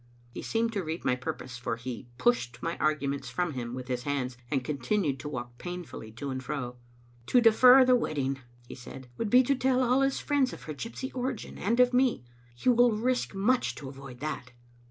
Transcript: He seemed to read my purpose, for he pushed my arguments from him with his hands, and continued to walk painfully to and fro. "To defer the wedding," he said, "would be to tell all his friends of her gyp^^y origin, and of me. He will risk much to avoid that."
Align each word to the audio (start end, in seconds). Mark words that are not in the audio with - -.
He 0.31 0.41
seemed 0.41 0.73
to 0.73 0.83
read 0.83 1.05
my 1.05 1.15
purpose, 1.15 1.59
for 1.59 1.75
he 1.75 2.07
pushed 2.17 2.63
my 2.63 2.75
arguments 2.79 3.29
from 3.29 3.51
him 3.53 3.75
with 3.75 3.87
his 3.87 4.01
hands, 4.01 4.35
and 4.49 4.63
continued 4.63 5.19
to 5.19 5.29
walk 5.29 5.59
painfully 5.59 6.11
to 6.13 6.31
and 6.31 6.43
fro. 6.43 6.77
"To 7.27 7.39
defer 7.39 7.85
the 7.85 7.95
wedding," 7.95 8.39
he 8.67 8.73
said, 8.73 9.09
"would 9.19 9.29
be 9.29 9.43
to 9.43 9.53
tell 9.53 9.83
all 9.83 10.01
his 10.01 10.19
friends 10.19 10.53
of 10.53 10.63
her 10.63 10.73
gyp^^y 10.73 11.11
origin, 11.13 11.59
and 11.59 11.79
of 11.79 11.93
me. 11.93 12.25
He 12.55 12.67
will 12.67 12.93
risk 12.97 13.35
much 13.35 13.75
to 13.75 13.89
avoid 13.89 14.21
that." 14.21 14.53